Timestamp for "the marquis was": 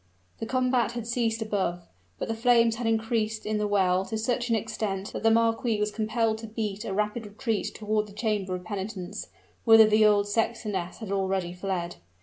5.21-5.91